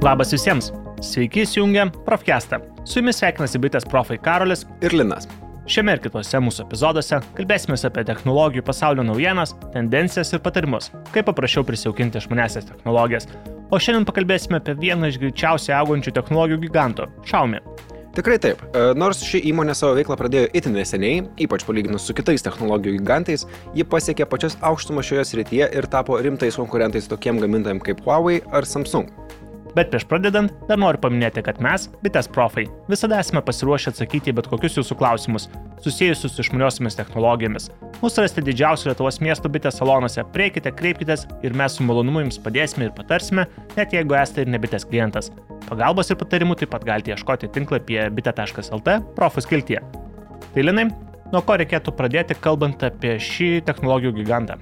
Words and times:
Labas 0.00 0.30
visiems. 0.32 0.70
Sveiki 1.04 1.42
įsijungę 1.44 1.82
Profcastą. 2.06 2.56
Su 2.88 3.02
jumis 3.02 3.18
sveikinasi 3.20 3.58
bitės 3.60 3.84
profai 3.84 4.16
Karolis 4.16 4.62
ir 4.80 4.94
Linas. 4.96 5.26
Šiame 5.68 5.92
ir 5.92 6.00
kitose 6.00 6.40
mūsų 6.40 6.64
epizoduose 6.64 7.18
kalbėsime 7.36 7.76
apie 7.84 8.04
technologijų 8.08 8.64
pasaulio 8.64 9.04
naujienas, 9.04 9.52
tendencijas 9.74 10.32
ir 10.32 10.40
patarimus, 10.40 10.88
kaip 11.12 11.28
paprasčiau 11.28 11.66
prisijaukinti 11.68 12.16
išmanesias 12.16 12.70
technologijas. 12.70 13.28
O 13.68 13.76
šiandien 13.76 14.08
pakalbėsime 14.08 14.56
apie 14.62 14.72
vieną 14.80 15.10
iš 15.12 15.20
greičiausiai 15.20 15.76
augančių 15.82 16.16
technologijų 16.16 16.62
gigantų- 16.64 17.10
Xiaomi. 17.28 17.60
Tikrai 18.16 18.38
taip. 18.40 18.62
E, 18.72 18.94
nors 18.96 19.20
ši 19.22 19.42
įmonė 19.52 19.74
savo 19.76 19.94
veiklą 19.94 20.16
pradėjo 20.16 20.48
itin 20.56 20.72
neseniai, 20.80 21.28
ypač 21.44 21.62
palyginus 21.68 22.08
su 22.08 22.16
kitais 22.16 22.42
technologijų 22.42 22.96
gigantais, 22.96 23.44
ji 23.76 23.84
pasiekė 23.84 24.24
pačias 24.24 24.56
aukštumas 24.62 25.04
šioje 25.04 25.24
srityje 25.28 25.68
ir 25.76 25.86
tapo 25.86 26.16
rimtais 26.16 26.56
konkurentais 26.56 27.06
tokiem 27.06 27.38
gamintojams 27.38 27.84
kaip 27.84 28.00
Huawei 28.00 28.40
ar 28.50 28.64
Samsung. 28.64 29.12
Bet 29.76 29.90
prieš 29.92 30.06
pradedant, 30.10 30.52
dar 30.66 30.78
noriu 30.80 30.98
paminėti, 31.02 31.42
kad 31.46 31.60
mes, 31.62 31.86
bitės 32.02 32.28
profai, 32.30 32.66
visada 32.90 33.20
esame 33.22 33.42
pasiruošę 33.46 33.92
atsakyti 33.92 34.32
į 34.32 34.38
bet 34.40 34.48
kokius 34.50 34.80
jūsų 34.80 34.96
klausimus 34.98 35.46
susijusius 35.84 36.34
su 36.34 36.42
išmaniosiomis 36.44 36.98
technologijomis. 36.98 37.68
Mūsų 38.00 38.24
rasite 38.24 38.44
didžiausių 38.46 38.90
Lietuvos 38.90 39.20
miestų 39.24 39.52
bitės 39.54 39.78
salonuose, 39.80 40.24
prieikite, 40.34 40.72
kreipkitės 40.76 41.26
ir 41.46 41.56
mes 41.56 41.76
su 41.76 41.86
malonumu 41.86 42.24
jums 42.24 42.40
padėsime 42.42 42.88
ir 42.88 42.96
patarsime, 42.96 43.46
net 43.76 43.94
jeigu 43.96 44.16
esate 44.18 44.44
ir 44.44 44.52
ne 44.52 44.60
bitės 44.62 44.86
klientas. 44.88 45.30
Pagalbos 45.68 46.10
ir 46.10 46.18
patarimų 46.20 46.58
taip 46.60 46.74
pat 46.74 46.86
galite 46.88 47.14
ieškoti 47.14 47.52
tinklapyje 47.54 48.08
bite.lt 48.16 48.98
profus 49.16 49.48
kiltyje. 49.48 49.84
Tai 50.50 50.66
linai, 50.66 50.88
nuo 51.30 51.44
ko 51.46 51.60
reikėtų 51.60 51.94
pradėti 51.96 52.36
kalbant 52.42 52.82
apie 52.86 53.16
šį 53.22 53.52
technologijų 53.68 54.18
gigantą? 54.18 54.58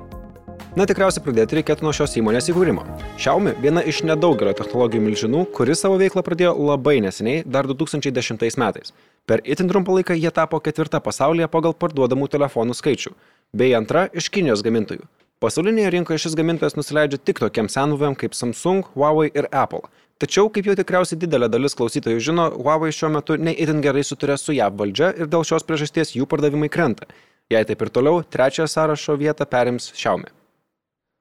Na 0.79 0.84
tikriausiai 0.87 1.25
pradėti 1.25 1.57
reikėtų 1.59 1.83
nuo 1.83 1.91
šios 1.97 2.12
įmonės 2.21 2.53
įkūrimo. 2.53 2.84
Xiaomi 3.19 3.57
viena 3.59 3.83
iš 3.91 4.05
nedaugelio 4.07 4.53
technologijų 4.55 5.01
milžinų, 5.03 5.41
kuri 5.57 5.75
savo 5.75 5.97
veiklą 5.98 6.23
pradėjo 6.23 6.53
labai 6.55 7.01
neseniai, 7.03 7.41
dar 7.43 7.67
2010 7.67 8.61
metais. 8.62 8.93
Per 9.27 9.43
itin 9.43 9.67
trumpą 9.73 9.97
laiką 9.97 10.15
jie 10.15 10.31
tapo 10.31 10.61
ketvirta 10.62 11.01
pasaulyje 11.03 11.49
pagal 11.51 11.75
parduodamų 11.75 12.29
telefonų 12.31 12.79
skaičių, 12.79 13.11
bei 13.59 13.75
antra 13.75 14.05
iš 14.15 14.31
Kinijos 14.31 14.62
gamintojų. 14.62 15.03
Pasaulinėje 15.43 15.91
rinkoje 15.97 16.23
šis 16.29 16.39
gamintojas 16.39 16.79
nusileidžia 16.79 17.19
tik 17.19 17.43
tokiem 17.43 17.67
senuvėm 17.67 18.15
kaip 18.15 18.39
Samsung, 18.39 18.87
Huawei 18.95 19.34
ir 19.34 19.51
Apple. 19.51 19.83
Tačiau, 20.23 20.47
kaip 20.47 20.71
jau 20.71 20.79
tikriausiai 20.79 21.19
didelė 21.19 21.51
dalis 21.51 21.75
klausytojų 21.75 22.23
žino, 22.31 22.49
Huawei 22.55 22.95
šiuo 22.95 23.11
metu 23.19 23.34
neįtin 23.34 23.83
gerai 23.83 24.06
suturė 24.06 24.39
su 24.39 24.55
JAV 24.55 24.79
valdžia 24.79 25.11
ir 25.19 25.27
dėl 25.27 25.43
šios 25.43 25.67
priežasties 25.67 26.15
jų 26.15 26.31
pardavimai 26.31 26.71
krenta. 26.71 27.11
Jei 27.51 27.67
taip 27.67 27.83
ir 27.83 27.91
toliau, 27.91 28.23
trečiąją 28.23 28.71
sąrašo 28.71 29.19
vietą 29.19 29.47
perims 29.49 29.91
Xiaomi. 29.91 30.38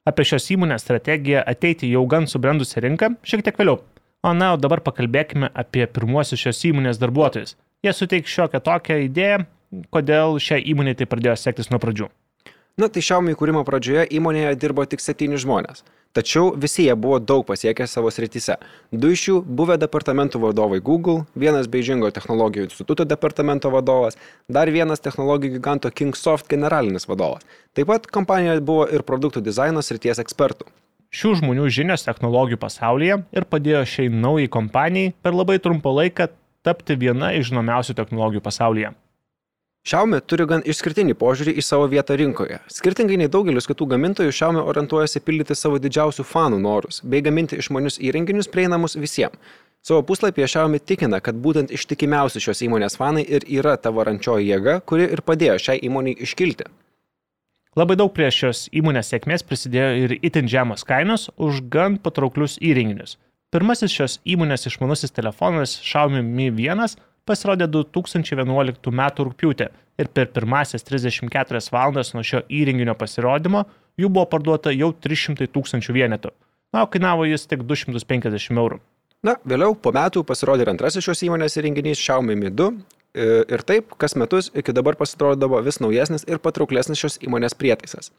Apie 0.08 0.24
šios 0.24 0.46
įmonės 0.56 0.86
strategiją 0.86 1.42
ateiti 1.52 1.90
jau 1.92 2.06
gan 2.08 2.30
subrendusią 2.32 2.84
rinką 2.86 3.10
šiek 3.28 3.44
tiek 3.44 3.58
vėliau. 3.60 3.82
O 4.24 4.32
na, 4.34 4.54
o 4.56 4.60
dabar 4.62 4.80
pakalbėkime 4.86 5.50
apie 5.64 5.84
pirmuosius 5.92 6.46
šios 6.46 6.64
įmonės 6.70 7.02
darbuotojus. 7.02 7.58
Jie 7.84 7.94
suteiks 7.94 8.32
šiokią 8.32 8.62
tokią 8.64 9.02
idėją, 9.06 9.44
kodėl 9.94 10.40
šią 10.42 10.62
įmonę 10.74 10.96
tai 10.98 11.10
pradėjo 11.12 11.36
sektis 11.44 11.70
nuo 11.74 11.82
pradžių. 11.84 12.08
Na, 12.78 12.86
tai 12.94 13.02
Xiaomi 13.02 13.34
įkūrimo 13.34 13.64
pradžioje 13.66 14.04
įmonėje 14.14 14.52
dirbo 14.62 14.84
tik 14.86 15.02
septyni 15.02 15.40
žmonės. 15.42 15.80
Tačiau 16.14 16.52
visi 16.62 16.84
jie 16.86 16.94
buvo 16.94 17.18
daug 17.18 17.42
pasiekę 17.48 17.88
savo 17.90 18.12
srityse. 18.14 18.60
Du 18.94 19.10
iš 19.10 19.24
jų 19.28 19.38
buvę 19.42 19.80
departamentų 19.82 20.44
vadovai 20.44 20.78
Google, 20.86 21.24
vienas 21.34 21.66
Beijingo 21.74 22.12
technologijų 22.14 22.68
instituto 22.68 23.08
departamento 23.10 23.72
vadovas, 23.74 24.20
dar 24.46 24.70
vienas 24.70 25.02
technologijų 25.02 25.56
giganto 25.56 25.90
Kingsoft 25.90 26.46
generalinis 26.54 27.10
vadovas. 27.10 27.50
Taip 27.74 27.90
pat 27.90 28.06
kompanijoje 28.14 28.62
buvo 28.70 28.86
ir 28.94 29.06
produktų 29.10 29.42
dizaino 29.50 29.82
srities 29.82 30.22
ekspertų. 30.22 30.70
Šių 31.10 31.34
žmonių 31.42 31.66
žinios 31.74 32.06
technologijų 32.06 32.62
pasaulyje 32.62 33.24
ir 33.34 33.50
padėjo 33.50 33.82
šiai 33.90 34.14
naujai 34.14 34.54
kompanijai 34.54 35.16
per 35.26 35.34
labai 35.34 35.58
trumpą 35.58 35.98
laiką 35.98 36.30
tapti 36.62 36.94
viena 36.94 37.34
iš 37.34 37.50
žinomiausių 37.50 37.98
technologijų 37.98 38.46
pasaulyje. 38.46 38.94
Xiaomi 39.88 40.18
turi 40.28 40.44
gan 40.50 40.66
išskirtinį 40.68 41.14
požiūrį 41.16 41.54
į 41.56 41.64
savo 41.64 41.86
vietą 41.88 42.18
rinkoje. 42.20 42.58
Skirtingai 42.76 43.16
nei 43.22 43.30
daugelis 43.32 43.70
kitų 43.70 43.86
gamintojų, 43.94 44.34
Xiaomi 44.36 44.60
orientuojasi 44.60 45.22
pildyti 45.24 45.56
savo 45.56 45.80
didžiausių 45.80 46.26
fanų 46.28 46.60
norus 46.60 47.00
bei 47.08 47.24
gaminti 47.24 47.56
išmanius 47.62 47.96
įrenginius 48.04 48.52
prieinamus 48.52 48.98
visiems. 49.00 49.40
Savo 49.88 50.02
puslapyje 50.04 50.50
Xiaomi 50.52 50.82
tikina, 50.84 51.22
kad 51.24 51.40
būtent 51.40 51.72
ištikimiausi 51.72 52.44
šios 52.44 52.66
įmonės 52.68 53.00
fanai 53.00 53.24
ir 53.24 53.48
yra 53.48 53.78
ta 53.80 53.94
varančioji 53.96 54.50
jėga, 54.50 54.82
kuri 54.84 55.08
ir 55.08 55.24
padėjo 55.24 55.56
šiai 55.70 55.80
įmoniai 55.88 56.20
iškilti. 56.28 56.68
Labai 57.80 57.96
daug 57.96 58.12
prie 58.12 58.28
šios 58.34 58.66
įmonės 58.76 59.14
sėkmės 59.14 59.48
prisidėjo 59.48 59.90
ir 60.04 60.18
itin 60.20 60.52
žemos 60.52 60.84
kainos 60.84 61.30
už 61.38 61.64
gan 61.72 61.96
patrauklius 61.96 62.60
įrenginius. 62.60 63.16
Pirmasis 63.56 63.96
šios 63.96 64.20
įmonės 64.28 64.68
išmanusis 64.68 65.16
telefonas 65.16 65.80
Xiaomi 65.80 66.26
Mi 66.28 66.52
1 66.52 66.98
pasirodė 67.28 67.68
2011 67.72 68.92
m. 68.94 69.04
rūpiutį 69.28 69.68
ir 70.02 70.10
per 70.14 70.32
pirmasias 70.34 70.86
34 70.88 71.62
valandas 71.74 72.14
nuo 72.16 72.24
šio 72.26 72.44
įrenginio 72.48 72.96
pasirodymo 72.98 73.66
jų 74.00 74.12
buvo 74.14 74.28
parduota 74.32 74.74
jau 74.74 74.92
300 74.94 75.50
tūkstančių 75.54 75.96
vienetų. 75.98 76.32
Na, 76.76 76.84
o 76.84 76.92
kainavo 76.92 77.26
jis 77.28 77.48
tik 77.50 77.64
250 77.68 78.60
eurų. 78.60 78.80
Na, 79.26 79.38
vėliau 79.48 79.74
po 79.74 79.92
metų 79.96 80.22
pasirodė 80.28 80.66
ir 80.66 80.74
antrasis 80.76 81.06
šios 81.06 81.24
įmonės 81.26 81.58
įrenginys 81.58 82.02
Xiaomi 82.04 82.36
Mi 82.38 82.52
2 82.54 82.68
e, 82.70 83.28
ir 83.56 83.64
taip, 83.66 83.96
kas 83.98 84.14
metus 84.20 84.52
iki 84.54 84.76
dabar 84.76 84.98
pasirodavo 85.00 85.62
vis 85.66 85.82
naujesnis 85.82 86.28
ir 86.30 86.42
patrauklesnis 86.44 87.02
šios 87.02 87.18
įmonės 87.26 87.58
prietaisas. 87.58 88.12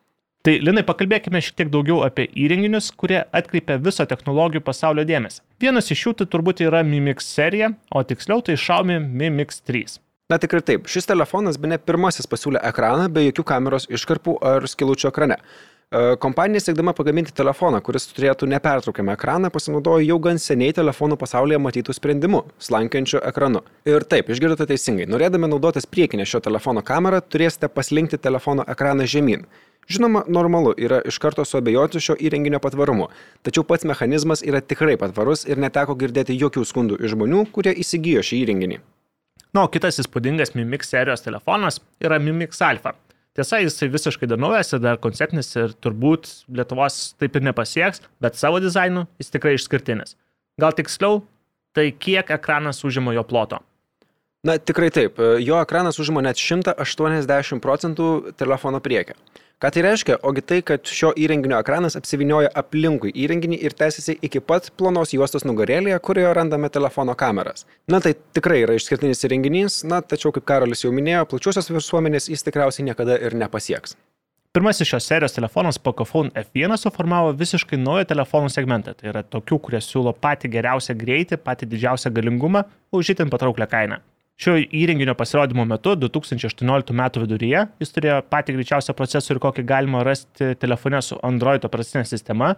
Tai 0.47 0.53
Linai, 0.63 0.85
pakalbėkime 0.87 1.41
šiek 1.43 1.57
tiek 1.59 1.71
daugiau 1.75 2.05
apie 2.07 2.29
įrenginius, 2.39 2.93
kurie 2.95 3.25
atkreipia 3.35 3.75
viso 3.83 4.05
technologijų 4.07 4.63
pasaulio 4.63 5.03
dėmesį. 5.09 5.41
Vienas 5.59 5.91
iš 5.91 6.05
jų 6.05 6.13
tai 6.21 6.29
turbūt 6.31 6.63
yra 6.63 6.85
Mi 6.87 7.01
Mix 7.03 7.27
serija, 7.27 7.73
o 7.91 8.05
tiksliau 8.07 8.45
tai 8.47 8.55
Xiaomi 8.55 9.01
Mi 9.03 9.33
Mix 9.35 9.59
3. 9.67 9.99
Na 10.29 10.37
tikrai 10.37 10.61
taip, 10.61 10.89
šis 10.93 11.07
telefonas 11.09 11.57
be 11.57 11.71
ne 11.71 11.79
pirmasis 11.81 12.27
pasiūlė 12.29 12.61
ekraną 12.69 13.07
be 13.09 13.23
jokių 13.23 13.45
kameros 13.49 13.87
iškarpų 13.97 14.35
ar 14.45 14.67
skilučių 14.69 15.07
ekrane. 15.09 15.39
E, 15.41 16.03
kompanija 16.21 16.61
siekdama 16.61 16.93
pagaminti 16.93 17.33
telefoną, 17.33 17.79
kuris 17.81 18.05
turėtų 18.11 18.45
nepertraukiamą 18.53 19.15
ekraną, 19.17 19.49
pasinaudojo 19.55 20.05
jau 20.05 20.19
gan 20.27 20.37
seniai 20.45 20.75
telefonų 20.77 21.17
pasaulyje 21.23 21.61
matytų 21.65 21.97
sprendimu- 21.97 22.43
slankiančiu 22.67 23.23
ekranu. 23.31 23.63
Ir 23.89 24.05
taip, 24.05 24.29
išgirdote 24.29 24.67
teisingai, 24.69 25.07
norėdami 25.09 25.49
naudotis 25.49 25.89
priekinę 25.89 26.29
šio 26.29 26.43
telefono 26.45 26.85
kamerą, 26.85 27.23
turėsite 27.23 27.73
paslinkti 27.73 28.21
telefono 28.21 28.69
ekraną 28.69 29.09
žemyn. 29.09 29.47
Žinoma, 29.89 30.29
normalu 30.29 30.75
yra 30.77 31.01
iš 31.09 31.19
karto 31.19 31.41
suabejoti 31.41 32.05
šio 32.05 32.19
įrenginio 32.21 32.61
patvarumu, 32.61 33.09
tačiau 33.43 33.65
pats 33.65 33.85
mechanizmas 33.85 34.43
yra 34.43 34.61
tikrai 34.61 34.99
patvarus 34.99 35.49
ir 35.49 35.57
neteko 35.57 35.97
girdėti 35.97 36.39
jokių 36.39 36.69
skundų 36.69 37.01
iš 37.01 37.17
žmonių, 37.17 37.47
kurie 37.51 37.73
įsigijo 37.73 38.21
šį 38.21 38.45
įrenginį. 38.45 38.81
Na, 39.57 39.65
o 39.65 39.69
kitas 39.73 40.01
įspūdingas 40.03 40.55
Mimix 40.57 40.91
serijos 40.93 41.25
telefonas 41.25 41.81
yra 42.05 42.19
Mimix 42.21 42.61
Alpha. 42.65 42.93
Tiesa, 43.39 43.61
jisai 43.63 43.87
visiškai 43.93 44.27
dar 44.29 44.41
naujas 44.41 44.75
ir 44.75 44.83
dar 44.83 44.99
konceptinis 44.99 45.53
ir 45.57 45.73
turbūt 45.85 46.27
Lietuvos 46.51 47.15
taip 47.23 47.37
ir 47.39 47.45
nepasieks, 47.47 48.03
bet 48.21 48.37
savo 48.37 48.59
dizainu 48.61 49.07
jis 49.23 49.31
tikrai 49.31 49.55
išskirtinis. 49.57 50.17
Gal 50.59 50.75
tiksliau, 50.75 51.23
tai 51.73 51.93
kiek 51.95 52.33
ekranas 52.35 52.83
užima 52.85 53.15
jo 53.15 53.23
ploto. 53.23 53.61
Na, 54.49 54.55
tikrai 54.57 54.89
taip. 54.95 55.19
Jo 55.45 55.59
ekranas 55.61 55.99
užima 56.01 56.23
net 56.25 56.39
180 56.41 57.61
procentų 57.61 58.33
telefono 58.41 58.81
priekio. 58.81 59.19
Ką 59.59 59.73
tai 59.75 59.83
reiškia? 59.83 60.17
Ogi 60.23 60.43
tai, 60.47 60.61
kad 60.63 60.87
šio 60.87 61.09
įrenginio 61.19 61.59
ekranas 61.59 61.99
apsivinioja 61.99 62.53
aplinkui 62.61 63.11
įrenginį 63.11 63.57
ir 63.67 63.73
tęsiasi 63.77 64.15
iki 64.23 64.39
pat 64.39 64.69
plonos 64.79 65.11
juostos 65.13 65.43
nugarėlėje, 65.45 65.99
kurioje 66.07 66.31
randame 66.39 66.71
telefono 66.71 67.17
kameras. 67.19 67.67
Na 67.91 67.99
tai 68.01 68.13
tikrai 68.39 68.61
yra 68.63 68.77
išskirtinis 68.79 69.27
įrenginys, 69.27 69.81
na 69.85 69.99
tačiau 70.01 70.31
kaip 70.37 70.47
Karolis 70.47 70.85
jau 70.85 70.93
minėjo, 70.95 71.25
plačiosios 71.33 71.73
visuomenės 71.75 72.31
jis 72.31 72.47
tikriausiai 72.47 72.87
niekada 72.87 73.17
ir 73.19 73.35
nepasieks. 73.35 73.99
Pirmasis 74.55 74.89
šios 74.89 75.11
serijos 75.11 75.35
telefonas 75.35 75.81
Pocophone 75.83 76.31
F1 76.39 76.79
suformavo 76.79 77.35
visiškai 77.37 77.81
naują 77.83 78.07
telefonų 78.15 78.55
segmentą. 78.55 78.95
Tai 78.95 79.11
yra 79.11 79.25
tokių, 79.27 79.59
kurie 79.67 79.83
siūlo 79.83 80.15
patį 80.15 80.53
geriausią 80.55 80.97
greitį, 81.03 81.41
patį 81.43 81.69
didžiausią 81.75 82.15
galingumą 82.15 82.63
už 82.95 83.13
itin 83.17 83.35
patrauklę 83.35 83.67
kainą. 83.69 83.99
Šio 84.39 84.55
įrenginio 84.55 85.17
pasirodymo 85.19 85.65
metu 85.67 85.97
2018 85.99 86.93
m. 86.95 87.07
viduryje 87.25 87.65
jis 87.83 87.95
turėjo 87.95 88.21
patį 88.31 88.55
greičiausią 88.55 88.95
procesorių, 88.95 89.43
kokį 89.43 89.65
galima 89.67 90.05
rasti 90.07 90.53
telefone 90.63 91.01
su 91.03 91.19
Android 91.27 91.67
operacinė 91.67 92.05
sistema, 92.07 92.53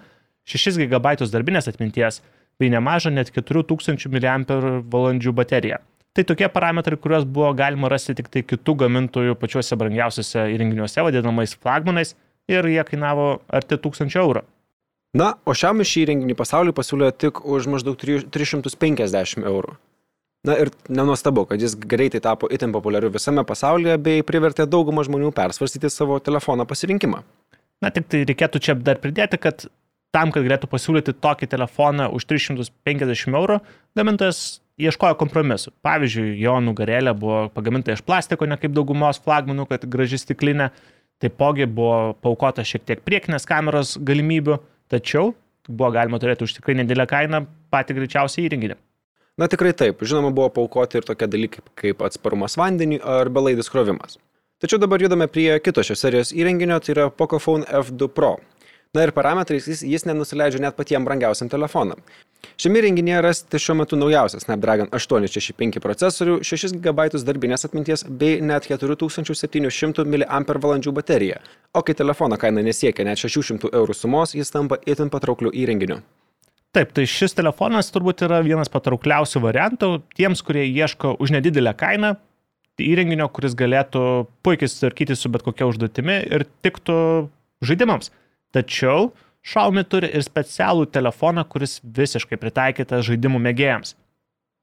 6 0.44 0.77
GB 0.77 1.15
darbinės 1.32 1.71
atminties 1.73 2.21
bei 2.61 2.69
nemažą 2.69 3.15
net 3.15 3.32
4000 3.32 4.12
mAh 4.12 5.32
bateriją. 5.41 5.81
Tai 6.12 6.25
tokie 6.27 6.49
parametrai, 6.53 6.99
kuriuos 7.00 7.25
buvo 7.25 7.53
galima 7.55 7.88
rasti 7.88 8.17
tik 8.19 8.29
tai 8.29 8.43
kitų 8.43 8.75
gamintojų 8.85 9.37
pačiuose 9.41 9.77
brangiausiuose 9.81 10.49
įrenginiuose, 10.53 11.00
vadinamais 11.06 11.55
flagmanais, 11.55 12.17
ir 12.50 12.67
jie 12.67 12.82
kainavo 12.85 13.38
arti 13.49 13.79
1000 13.79 14.19
eurų. 14.21 14.43
Na, 15.17 15.37
o 15.47 15.55
šiam 15.56 15.81
šį 15.81 16.05
įrenginį 16.05 16.37
pasauliu 16.38 16.75
pasiūlė 16.77 17.15
tik 17.17 17.41
už 17.41 17.71
maždaug 17.73 17.97
350 17.97 19.47
eurų. 19.49 19.79
Na 20.49 20.55
ir 20.57 20.71
nenuostabu, 20.89 21.45
kad 21.51 21.61
jis 21.61 21.75
greitai 21.77 22.23
tapo 22.25 22.49
itin 22.49 22.73
populiariu 22.73 23.11
visame 23.13 23.43
pasaulyje 23.45 23.99
bei 24.01 24.23
privertė 24.25 24.65
daugumą 24.65 25.05
žmonių 25.05 25.35
persvarstyti 25.37 25.91
savo 25.93 26.17
telefono 26.25 26.65
pasirinkimą. 26.69 27.21
Na 27.85 27.91
tik 27.93 28.09
tai 28.13 28.23
reikėtų 28.29 28.63
čia 28.65 28.75
dar 28.81 29.01
pridėti, 29.03 29.37
kad 29.41 29.67
tam, 30.17 30.33
kad 30.33 30.47
galėtų 30.47 30.71
pasiūlyti 30.73 31.15
tokį 31.21 31.51
telefoną 31.53 32.09
už 32.17 32.25
350 32.33 33.37
eurų, 33.37 33.61
gamintojas 33.97 34.61
ieškojo 34.81 35.19
kompromisų. 35.21 35.75
Pavyzdžiui, 35.85 36.33
jo 36.41 36.57
nugarėlė 36.65 37.15
buvo 37.21 37.45
pagaminta 37.53 37.93
iš 37.93 38.01
plastiko, 38.07 38.49
ne 38.49 38.57
kaip 38.61 38.73
daugumos 38.77 39.21
flagmanų, 39.21 39.69
kad 39.71 39.85
graži 39.93 40.23
stiklinė. 40.25 40.71
Taipogi 41.21 41.67
buvo 41.69 42.15
paukota 42.25 42.65
šiek 42.65 42.87
tiek 42.89 43.05
priekinės 43.05 43.45
kameros 43.49 43.99
galimybių, 44.01 44.57
tačiau 44.89 45.35
buvo 45.69 45.93
galima 45.93 46.21
turėti 46.21 46.47
už 46.47 46.57
tikrai 46.57 46.79
nedidelę 46.81 47.05
kainą 47.11 47.45
patį 47.73 48.01
greičiausią 48.01 48.47
įrenginį. 48.47 48.81
Na 49.41 49.47
tikrai 49.49 49.73
taip, 49.73 50.03
žinoma, 50.05 50.29
buvo 50.37 50.51
paukoti 50.53 50.99
ir 51.01 51.07
tokie 51.09 51.25
dalykai 51.33 51.63
kaip 51.81 52.03
atsparumas 52.05 52.59
vandeniui 52.61 53.01
ar 53.01 53.31
belaidis 53.33 53.73
krovimas. 53.73 54.19
Tačiau 54.61 54.77
dabar 54.83 55.01
judame 55.01 55.25
prie 55.33 55.55
kito 55.65 55.81
šios 55.87 56.03
serijos 56.05 56.35
įrenginio, 56.37 56.77
tai 56.85 56.93
yra 56.93 57.07
Pocophone 57.09 57.65
F2 57.65 58.11
Pro. 58.13 58.35
Na 58.93 59.07
ir 59.07 59.15
parametrais 59.17 59.65
jis, 59.71 59.81
jis 59.87 60.05
nenusileidžia 60.05 60.61
net 60.61 60.77
patiems 60.77 61.09
brangiausiam 61.09 61.49
telefonam. 61.49 62.05
Šiame 62.61 62.85
renginyje 62.85 63.23
rasite 63.25 63.63
šiuo 63.63 63.79
metu 63.81 63.97
naujausią 63.97 64.43
Snapdragon 64.45 64.93
865 64.93 65.81
procesorių, 65.81 66.39
6 66.45 66.77
GB 66.85 67.09
darbinės 67.25 67.65
atminties 67.65 68.05
bei 68.05 68.43
net 68.45 68.69
4700 68.69 70.05
mAh 70.05 70.93
bateriją. 71.01 71.41
O 71.73 71.81
kai 71.81 71.97
telefono 71.97 72.37
kaina 72.37 72.67
nesiekia 72.67 73.09
net 73.09 73.25
600 73.25 73.73
eurų 73.73 73.97
sumos, 73.97 74.37
jis 74.37 74.53
tampa 74.53 74.83
itin 74.85 75.09
patraukliu 75.09 75.55
įrenginiu. 75.55 76.03
Taip, 76.76 76.93
tai 76.94 77.02
šis 77.11 77.34
telefonas 77.34 77.90
turbūt 77.90 78.22
yra 78.28 78.40
vienas 78.46 78.70
patraukliausių 78.70 79.43
variantų 79.43 79.88
tiems, 80.14 80.43
kurie 80.46 80.69
ieško 80.69 81.17
už 81.19 81.32
nedidelę 81.34 81.72
kainą 81.75 82.14
įrenginio, 82.81 83.26
kuris 83.32 83.56
galėtų 83.58 84.02
puikiai 84.44 84.70
sutvarkyti 84.70 85.17
su 85.19 85.31
bet 85.32 85.44
kokia 85.46 85.69
užduotimi 85.70 86.20
ir 86.31 86.46
tiktų 86.64 86.96
žaidimams. 87.67 88.12
Tačiau 88.55 89.11
Xiaomi 89.46 89.84
turi 89.88 90.11
ir 90.12 90.25
specialų 90.25 90.87
telefoną, 90.93 91.46
kuris 91.49 91.78
visiškai 91.84 92.38
pritaikytas 92.40 93.06
žaidimų 93.08 93.40
mėgėjams. 93.46 93.94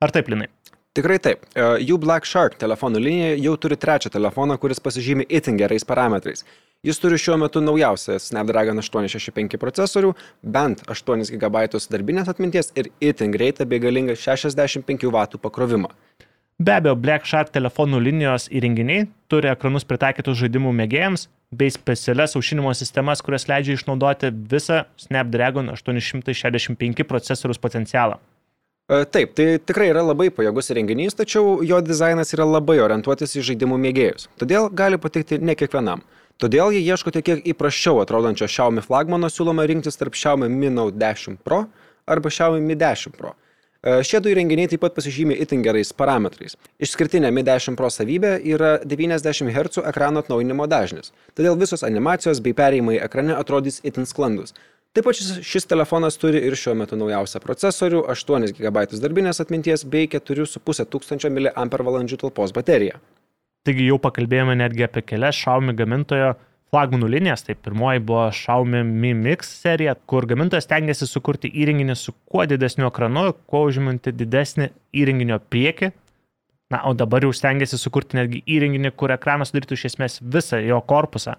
Ar 0.04 0.14
taip, 0.14 0.30
Linai? 0.30 0.52
Tikrai 0.98 1.18
taip. 1.22 1.46
Jų 1.58 1.98
Black 2.02 2.26
Shark 2.30 2.58
telefonų 2.62 3.02
linija 3.02 3.34
jau 3.42 3.56
turi 3.62 3.78
trečią 3.78 4.12
telefoną, 4.14 4.58
kuris 4.62 4.82
pasižymi 4.82 5.28
itin 5.30 5.58
gerais 5.58 5.86
parametrais. 5.86 6.46
Jis 6.86 7.00
turi 7.02 7.18
šiuo 7.18 7.40
metu 7.42 7.62
naujausią 7.62 8.20
Snapdragon 8.22 8.78
865 8.78 9.58
procesorių, 9.58 10.12
bent 10.44 10.84
8 10.86 11.26
GB 11.42 11.64
darbinės 11.90 12.30
atminties 12.30 12.70
ir 12.78 12.92
itin 13.02 13.34
greitą 13.34 13.66
bei 13.66 13.82
galingą 13.82 14.16
65 14.16 15.08
W 15.10 15.42
pakrovimą. 15.42 15.90
Be 16.60 16.74
abejo, 16.74 16.96
Black 16.98 17.26
Shark 17.30 17.52
telefonų 17.54 18.00
linijos 18.02 18.48
įrenginiai 18.50 19.08
turi 19.30 19.50
ekranus 19.52 19.86
pritaikytus 19.86 20.40
žaidimų 20.40 20.72
mėgėjams 20.80 21.28
bei 21.54 21.70
specialias 21.70 22.34
aušinimo 22.38 22.72
sistemas, 22.74 23.22
kurios 23.22 23.46
leidžia 23.50 23.76
išnaudoti 23.78 24.32
visą 24.54 24.84
Snapdragon 25.02 25.70
865 25.74 27.06
procesorius 27.06 27.62
potencialą. 27.62 28.18
E, 28.90 29.04
taip, 29.06 29.36
tai 29.38 29.60
tikrai 29.60 29.90
yra 29.92 30.02
labai 30.06 30.32
pajėgus 30.34 30.72
įrenginys, 30.74 31.18
tačiau 31.20 31.60
jo 31.62 31.78
dizainas 31.86 32.34
yra 32.34 32.46
labai 32.48 32.78
orientuotis 32.82 33.38
į 33.38 33.46
žaidimų 33.52 33.78
mėgėjus, 33.86 34.30
todėl 34.42 34.70
gali 34.74 34.98
patikti 35.02 35.38
ne 35.38 35.58
kiekvienam. 35.60 36.06
Todėl 36.38 36.70
jei 36.76 36.84
ieškote 36.86 37.24
kiek 37.26 37.48
įprasčiau 37.50 37.98
atrodančio 38.04 38.46
Xiaomi 38.46 38.84
flagmano, 38.86 39.26
siūloma 39.34 39.64
rinktis 39.66 39.98
tarp 39.98 40.14
Xiaomi 40.14 40.50
Mi 40.54 40.70
Note 40.70 40.94
10 41.02 41.40
Pro 41.42 41.64
arba 42.06 42.30
Xiaomi 42.30 42.62
Mi 42.62 42.76
10 42.78 43.16
Pro. 43.18 43.32
E, 43.82 44.04
šie 44.06 44.22
du 44.22 44.30
įrenginiai 44.30 44.70
taip 44.70 44.84
pat 44.86 44.94
pasižymė 44.94 45.34
itin 45.42 45.66
gerais 45.66 45.90
parametrais. 45.98 46.54
Išskirtinė 46.78 47.34
Mi 47.34 47.42
10 47.48 47.80
Pro 47.80 47.90
savybė 47.90 48.36
yra 48.54 48.76
90 48.86 49.50
Hz 49.50 49.82
ekrano 49.90 50.22
atnaujinimo 50.22 50.70
dažnis, 50.70 51.10
todėl 51.34 51.58
visos 51.58 51.82
animacijos 51.88 52.44
bei 52.46 52.54
perėjimai 52.54 53.00
ekrane 53.02 53.34
atrodys 53.34 53.82
itin 53.82 54.06
sklandus. 54.06 54.54
Taip 54.94 55.10
pat 55.10 55.18
šis, 55.18 55.42
šis 55.42 55.66
telefonas 55.74 56.22
turi 56.22 56.46
ir 56.46 56.54
šiuo 56.54 56.78
metu 56.78 57.02
naujausią 57.02 57.42
procesorių, 57.42 58.06
8 58.14 58.54
GB 58.62 59.02
darbinės 59.02 59.42
atminties 59.42 59.90
bei 59.90 60.06
4,5 60.06 60.86
tūkstančio 60.86 61.34
mAh 61.34 62.18
talpos 62.22 62.54
bateriją. 62.54 63.02
Taigi 63.68 63.90
jau 63.90 63.98
pakalbėjome 64.00 64.54
netgi 64.56 64.86
apie 64.86 65.02
kelias 65.04 65.36
Xiaomi 65.36 65.74
gamintojo 65.76 66.38
flagmanų 66.72 67.10
linijas. 67.12 67.44
Tai 67.44 67.58
pirmoji 67.60 68.00
buvo 68.08 68.30
Xiaomi 68.32 68.80
Mi 68.88 69.12
Mix 69.18 69.50
serija, 69.64 69.96
kur 70.08 70.24
gamintojas 70.30 70.70
tengiasi 70.70 71.08
sukurti 71.10 71.52
įrenginį 71.52 71.98
su 72.00 72.14
kuo 72.32 72.46
didesniu 72.48 72.88
ekranu, 72.88 73.34
kuo 73.52 73.66
užimanti 73.68 74.16
didesnį 74.16 74.70
įrenginio 75.02 75.42
priekį. 75.52 75.92
Na, 76.72 76.82
o 76.88 76.96
dabar 76.96 77.28
jau 77.28 77.34
stengiasi 77.36 77.80
sukurti 77.80 78.20
netgi 78.20 78.42
įrenginį, 78.56 78.92
kur 78.96 79.12
ekranas 79.16 79.52
sudarytų 79.52 79.76
iš 79.76 79.86
esmės 79.92 80.20
visą 80.24 80.60
jo 80.64 80.80
korpusą. 80.88 81.38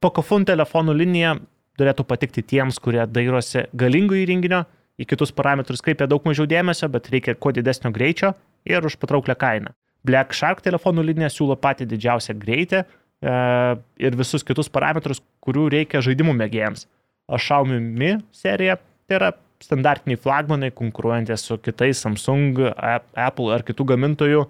Pocophone 0.00 0.48
telefonų 0.48 0.96
linija 0.96 1.38
turėtų 1.80 2.04
patikti 2.08 2.44
tiems, 2.44 2.80
kurie 2.80 3.04
dairosi 3.08 3.68
galingų 3.76 4.20
įrenginio, 4.24 4.64
į 4.96 5.08
kitus 5.08 5.32
parametrus 5.36 5.84
kreipia 5.84 6.08
daug 6.08 6.24
mažiau 6.24 6.48
dėmesio, 6.48 6.88
bet 6.92 7.08
reikia 7.12 7.36
kuo 7.36 7.52
didesnio 7.56 7.92
greičio 7.92 8.32
ir 8.64 8.84
už 8.84 8.96
patrauklę 9.00 9.36
kainą. 9.36 9.76
Black 10.06 10.36
Shark 10.36 10.62
telefonų 10.64 11.04
linija 11.10 11.32
siūlo 11.32 11.56
patį 11.60 11.88
didžiausią 11.90 12.36
greitį, 12.38 12.84
E, 13.24 13.32
ir 13.96 14.16
visus 14.18 14.44
kitus 14.44 14.68
parametrus, 14.72 15.22
kurių 15.44 15.70
reikia 15.72 16.02
žaidimų 16.04 16.34
mėgėjams. 16.36 16.84
Xiaomi 17.32 17.78
Mi 17.80 18.12
serija 18.36 18.76
tai 19.08 19.18
yra 19.18 19.30
standartiniai 19.64 20.20
flagmanai, 20.20 20.70
konkuruojantis 20.76 21.46
su 21.48 21.56
kitais 21.64 22.02
Samsung, 22.04 22.60
Apple 22.76 23.54
ar 23.54 23.64
kitų 23.66 23.88
gamintojų 23.94 24.44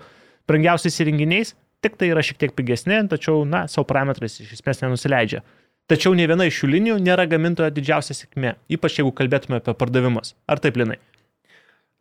brangiausiais 0.50 0.99
įrenginiais, 1.05 1.55
tik 1.85 1.94
tai 2.00 2.11
yra 2.11 2.25
šiek 2.26 2.41
tiek 2.43 2.56
pigesni, 2.59 2.99
tačiau, 3.11 3.44
na, 3.47 3.64
savo 3.70 3.87
parametrais 3.87 4.41
iš 4.43 4.56
esmės 4.59 4.82
nenusileidžia. 4.82 5.44
Tačiau 5.87 6.17
ne 6.19 6.26
viena 6.26 6.49
iš 6.49 6.59
šių 6.59 6.73
linijų 6.73 6.97
nėra 7.06 7.29
gamintojo 7.31 7.70
didžiausia 7.70 8.17
sėkmė, 8.19 8.56
ypač 8.75 8.99
jeigu 8.99 9.14
kalbėtume 9.14 9.61
apie 9.61 9.76
pardavimus. 9.79 10.35
Ar 10.50 10.59
taip, 10.59 10.81
Linai? 10.81 10.99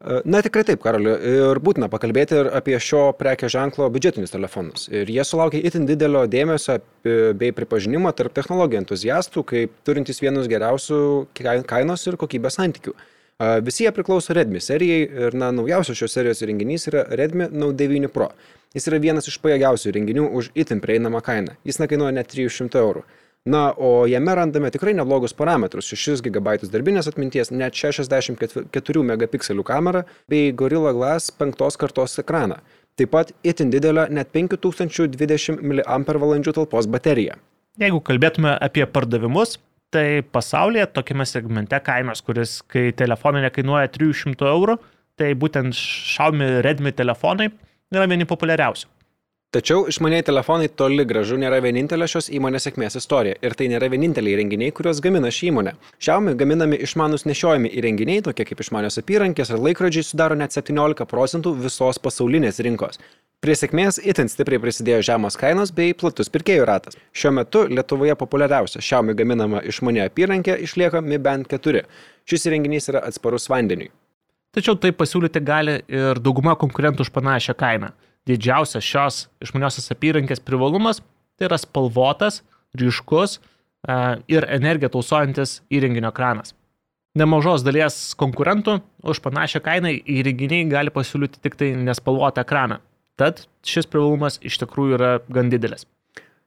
Na 0.04 0.42
tikrai 0.44 0.66
taip, 0.68 0.82
Karoliu. 0.84 1.14
Ir 1.16 1.60
būtina 1.64 1.88
pakalbėti 1.90 2.36
ir 2.36 2.50
apie 2.58 2.76
šio 2.84 3.14
prekio 3.16 3.48
ženklo 3.50 3.88
biudžetinius 3.94 4.34
telefonus. 4.34 4.90
Ir 4.92 5.08
jie 5.10 5.24
sulaukia 5.24 5.62
itin 5.64 5.88
didelio 5.88 6.26
dėmesio 6.28 6.82
bei 7.40 7.54
pripažinimo 7.56 8.12
tarp 8.12 8.36
technologijų 8.36 8.82
entuziastų, 8.84 9.46
kaip 9.48 9.78
turintys 9.88 10.20
vienus 10.22 10.52
geriausių 10.52 11.00
kainos 11.40 12.04
ir 12.12 12.20
kokybės 12.20 12.60
santykių. 12.60 12.94
Visi 13.64 13.84
jie 13.88 13.96
priklauso 13.96 14.36
Redmi 14.36 14.60
serijai 14.64 15.08
ir 15.08 15.36
na, 15.36 15.50
naujausios 15.56 15.98
šios 16.00 16.14
serijos 16.16 16.44
įrenginys 16.44 16.88
yra 16.92 17.08
Redmi 17.16 17.48
Note 17.52 17.88
9 17.88 18.12
Pro. 18.12 18.30
Jis 18.76 18.92
yra 18.92 19.00
vienas 19.00 19.32
iš 19.32 19.40
pajėgiausių 19.44 19.90
įrenginių 19.92 20.28
už 20.36 20.52
itin 20.60 20.84
prieinamą 20.84 21.24
kainą. 21.24 21.56
Jis 21.68 21.80
nekainuoja 21.80 22.16
net 22.20 22.32
300 22.36 22.84
eurų. 22.84 23.08
Na, 23.46 23.74
o 23.78 24.08
jame 24.10 24.34
randame 24.34 24.72
tikrai 24.74 24.96
neblogus 24.98 25.34
parametrus- 25.38 25.92
6 25.94 26.24
GB 26.26 26.66
darbinės 26.74 27.06
atminties, 27.08 27.52
net 27.52 27.76
64 27.78 29.04
megapikselių 29.06 29.64
kamera 29.64 30.02
bei 30.28 30.52
Gorilla 30.52 30.92
Glass 30.92 31.30
5 31.30 31.78
kartos 31.78 32.18
ekraną. 32.18 32.58
Taip 32.98 33.12
pat 33.12 33.32
itin 33.44 33.70
didelę 33.70 34.10
net 34.10 34.32
5020 34.34 35.62
mAh 35.62 36.54
talpos 36.54 36.88
bateriją. 36.88 37.36
Jeigu 37.78 38.02
kalbėtume 38.02 38.58
apie 38.62 38.86
pardavimus, 38.88 39.60
tai 39.92 40.24
pasaulyje 40.24 40.88
tokiame 40.88 41.26
segmente 41.28 41.80
kainos, 41.84 42.22
kuris, 42.22 42.64
kai 42.68 42.92
telefonai 42.92 43.44
nekainuoja 43.46 43.92
300 43.92 44.48
eurų, 44.48 44.80
tai 45.20 45.34
būtent 45.36 45.76
Xiaomi 45.76 46.64
Redmi 46.66 46.92
telefonai 46.92 47.52
yra 47.94 48.08
vieni 48.08 48.26
populiariausių. 48.26 48.95
Tačiau 49.56 49.86
išmaniai 49.88 50.24
telefonai 50.28 50.66
toli 50.68 51.06
gražu 51.08 51.38
nėra 51.40 51.62
vienintelė 51.64 52.10
šios 52.12 52.26
įmonės 52.36 52.66
sėkmės 52.68 52.98
istorija 53.00 53.38
ir 53.40 53.54
tai 53.56 53.70
nėra 53.72 53.88
vieninteliai 53.94 54.36
įrenginiai, 54.36 54.74
kuriuos 54.76 55.00
gamina 55.00 55.30
ši 55.32 55.48
įmonė. 55.48 55.72
Xiaomi 55.96 56.34
gaminami 56.42 56.80
išmanus 56.84 57.24
nešiojami 57.24 57.72
įrenginiai, 57.80 58.26
tokie 58.26 58.44
kaip 58.50 58.66
išmanios 58.66 59.00
apyrankės 59.00 59.54
ar 59.56 59.64
laikrodžiai, 59.64 60.04
sudaro 60.04 60.36
net 60.36 60.52
17 60.52 61.08
procentų 61.08 61.56
visos 61.62 62.02
pasaulinės 62.04 62.60
rinkos. 62.68 63.00
Prie 63.40 63.56
sėkmės 63.56 64.02
itin 64.04 64.28
stipriai 64.28 64.60
prisidėjo 64.60 65.06
žemos 65.14 65.40
kainos 65.40 65.72
bei 65.72 65.96
platus 65.96 66.34
pirkėjų 66.36 66.68
ratas. 66.68 67.00
Šiuo 67.16 67.32
metu 67.40 67.64
Lietuvoje 67.72 68.20
populiariausia 68.20 68.84
Xiaomi 68.84 69.16
gaminama 69.16 69.64
išmanė 69.64 70.10
apyrankė 70.10 70.58
išlieka 70.68 71.00
Mi 71.00 71.16
Band 71.16 71.48
4. 71.48 71.88
Šis 72.28 72.50
įrenginys 72.52 72.92
yra 72.92 73.08
atsparus 73.08 73.48
vandeniui. 73.48 73.94
Tačiau 74.52 74.76
tai 74.76 74.92
pasiūlyti 74.92 75.40
gali 75.48 75.80
ir 75.88 76.20
dauguma 76.20 76.60
konkurentų 76.60 77.08
už 77.08 77.16
panašią 77.16 77.56
kainą 77.56 77.96
didžiausias 78.30 78.86
šios 78.86 79.26
išmaniosios 79.44 79.92
apyrankės 79.94 80.42
privalumas 80.44 81.02
tai 81.38 81.50
yra 81.50 81.58
spalvotas, 81.60 82.42
ryškus 82.80 83.38
e, 83.38 83.42
ir 84.32 84.48
energiją 84.50 84.92
tausojantis 84.96 85.60
įrenginio 85.74 86.12
ekranas. 86.14 86.56
Nemažos 87.16 87.64
dalies 87.64 88.16
konkurentų 88.20 88.80
už 89.08 89.22
panašią 89.24 89.62
kainą 89.64 89.94
įrenginiai 90.04 90.68
gali 90.72 90.92
pasiūlyti 90.92 91.40
tik 91.44 91.56
tai 91.60 91.72
nespalvotą 91.80 92.44
ekraną. 92.44 92.82
Tad 93.16 93.46
šis 93.64 93.88
privalumas 93.88 94.42
iš 94.44 94.60
tikrųjų 94.64 94.98
yra 94.98 95.12
gan 95.32 95.52
didelis. 95.52 95.86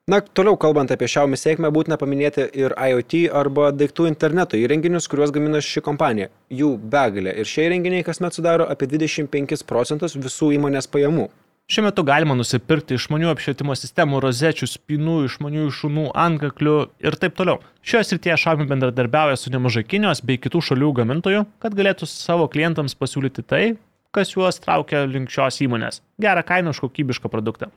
Na, 0.09 0.21
toliau 0.21 0.57
kalbant 0.57 0.89
apie 0.93 1.05
Xiaomi 1.09 1.37
sėkmę, 1.37 1.69
būtina 1.73 1.99
paminėti 2.01 2.47
ir 2.57 2.73
IoT 2.73 3.27
arba 3.37 3.69
daiktų 3.77 4.07
interneto 4.09 4.57
įrenginius, 4.57 5.09
kuriuos 5.09 5.33
gamina 5.37 5.61
ši 5.65 5.83
kompanija. 5.85 6.31
Jų 6.49 6.71
begalė 6.81 7.35
ir 7.37 7.49
šie 7.49 7.67
įrenginiai 7.67 8.07
kasmet 8.07 8.37
sudaro 8.37 8.65
apie 8.73 8.89
25 8.89 9.67
procentus 9.69 10.17
visų 10.17 10.55
įmonės 10.57 10.89
pajamų. 10.89 11.29
Šiuo 11.69 11.83
metu 11.85 12.01
galima 12.01 12.33
nusipirkti 12.33 12.97
išmanių 12.97 13.29
apšvietimo 13.29 13.75
sistemų, 13.77 14.23
rozečių, 14.25 14.65
spinų, 14.73 15.17
išmanių 15.27 15.67
šunų, 15.77 16.05
antkaklių 16.17 16.77
ir 17.05 17.17
taip 17.21 17.35
toliau. 17.37 17.59
Šioje 17.85 18.07
srityje 18.09 18.39
Xiaomi 18.41 18.65
bendradarbiauja 18.71 19.37
su 19.37 19.53
nemažai 19.53 19.83
Kinijos 19.85 20.25
bei 20.25 20.41
kitų 20.41 20.63
šalių 20.65 20.89
gamintojų, 21.03 21.43
kad 21.61 21.77
galėtų 21.77 22.09
savo 22.09 22.47
klientams 22.49 22.97
pasiūlyti 22.97 23.45
tai, 23.45 23.63
kas 24.17 24.33
juos 24.33 24.63
traukia 24.65 25.05
link 25.05 25.29
šios 25.29 25.61
įmonės- 25.69 26.01
gerą 26.25 26.41
kainą 26.41 26.73
už 26.73 26.81
kokybišką 26.87 27.29
produktą. 27.29 27.69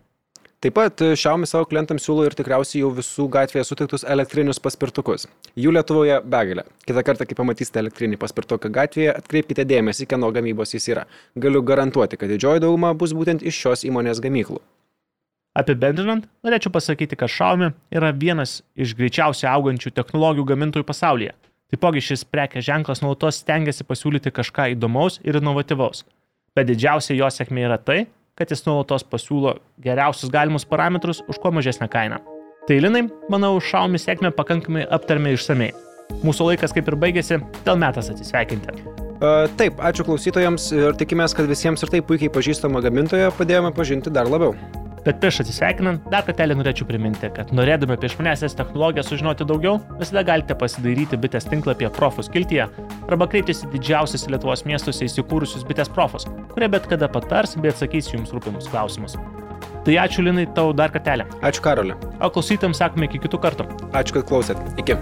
Taip 0.61 0.75
pat 0.77 1.01
e, 1.01 1.15
Xiaomi 1.17 1.47
savo 1.49 1.65
klientams 1.65 2.03
siūlo 2.05 2.21
ir 2.27 2.35
tikriausiai 2.37 2.83
jau 2.83 2.91
visų 2.93 3.23
gatvėje 3.33 3.63
sutiktus 3.65 4.03
elektrinius 4.05 4.59
paspirtukus. 4.61 5.23
Jų 5.57 5.71
Lietuvoje 5.73 6.19
begalė. 6.21 6.67
Kitą 6.85 7.01
kartą, 7.07 7.25
kai 7.25 7.37
pamatysite 7.39 7.81
elektrinį 7.81 8.19
paspirtuką 8.21 8.69
gatvėje, 8.75 9.15
atkreipkite 9.23 9.65
dėmesį, 9.65 10.05
kieno 10.11 10.29
gamybos 10.35 10.75
jis 10.75 10.85
yra. 10.93 11.07
Galiu 11.33 11.63
garantuoti, 11.65 12.19
kad 12.21 12.29
didžioji 12.29 12.61
dauguma 12.61 12.93
bus 12.93 13.15
būtent 13.17 13.41
iš 13.41 13.57
šios 13.57 13.85
įmonės 13.89 14.21
gamyklų. 14.21 14.61
Apibendrinant, 15.57 16.29
norėčiau 16.45 16.75
pasakyti, 16.77 17.17
kad 17.17 17.33
Xiaomi 17.33 17.73
yra 17.97 18.13
vienas 18.13 18.59
iš 18.77 18.93
greičiausiai 19.01 19.49
augančių 19.55 19.95
technologijų 19.97 20.45
gamintojų 20.53 20.85
pasaulyje. 20.93 21.33
Taipogi 21.73 22.05
šis 22.05 22.27
prekės 22.29 22.69
ženklas 22.69 23.01
nuolatos 23.01 23.41
stengiasi 23.41 23.89
pasiūlyti 23.89 24.29
kažką 24.29 24.75
įdomaus 24.75 25.17
ir 25.25 25.41
inovatyvaus. 25.41 26.05
Bet 26.53 26.69
didžiausia 26.69 27.17
jo 27.17 27.33
sėkmė 27.33 27.65
yra 27.65 27.81
tai, 27.81 28.03
kad 28.41 28.49
jis 28.49 28.65
nuolatos 28.65 29.05
pasiūlo 29.05 29.55
geriausius 29.85 30.33
galimus 30.33 30.65
parametrus 30.65 31.21
už 31.29 31.37
kuo 31.41 31.53
mažesnę 31.53 31.87
kainą. 31.91 32.17
Tai 32.67 32.77
linai, 32.81 33.05
manau, 33.29 33.55
Xiaomi 33.61 34.01
sėkmę 34.01 34.33
pakankamai 34.37 34.87
aptarėme 34.97 35.33
išsamei. 35.35 35.71
Mūsų 36.25 36.51
laikas 36.51 36.73
kaip 36.75 36.89
ir 36.89 36.97
baigėsi, 37.01 37.39
dėl 37.65 37.79
metas 37.81 38.11
atsisveikinti. 38.13 38.75
Uh, 39.21 39.45
taip, 39.57 39.77
ačiū 39.85 40.05
klausytojams 40.07 40.71
ir 40.73 40.97
tikimės, 40.97 41.35
kad 41.37 41.49
visiems 41.49 41.85
ir 41.85 41.93
taip 41.93 42.07
puikiai 42.09 42.33
pažįstamą 42.33 42.81
gamintoją 42.81 43.29
padėjome 43.37 43.69
pažinti 43.77 44.13
dar 44.13 44.29
labiau. 44.29 44.55
Bet 45.05 45.17
prieš 45.21 45.41
atsisveikinant, 45.41 46.03
dar 46.13 46.25
kartelį 46.27 46.59
norėčiau 46.59 46.85
priminti, 46.89 47.29
kad 47.33 47.49
norėdami 47.57 47.95
apie 47.95 48.09
išmanesias 48.11 48.53
technologijas 48.57 49.09
sužinoti 49.09 49.47
daugiau, 49.49 49.79
visada 49.97 50.21
galite 50.27 50.57
pasidairyti 50.57 51.17
bitės 51.21 51.49
tinklapyje 51.49 51.89
Profus 51.95 52.29
kiltyje 52.29 52.67
arba 53.09 53.27
kreiptis 53.31 53.63
į 53.65 53.71
didžiausius 53.73 54.27
Lietuvos 54.29 54.65
miestuose 54.69 55.07
įsikūrusius 55.09 55.65
bitės 55.67 55.89
profus, 55.89 56.29
kurie 56.53 56.69
bet 56.69 56.85
kada 56.91 57.09
patars 57.09 57.57
bei 57.57 57.73
atsakys 57.73 58.13
jums 58.13 58.35
rūpimus 58.35 58.69
klausimus. 58.69 59.17
Tai 59.81 59.97
ačiū 60.03 60.21
Linai 60.21 60.45
tau 60.53 60.69
dar 60.77 60.93
kartelį. 60.93 61.25
Ačiū 61.41 61.65
Karoliu. 61.65 61.97
O 62.21 62.29
klausytams 62.29 62.83
sakome 62.83 63.09
iki 63.09 63.23
kitų 63.25 63.41
kartų. 63.41 63.67
Ačiū, 63.97 64.19
kad 64.19 64.29
klausėt. 64.29 64.61
Iki. 64.77 64.99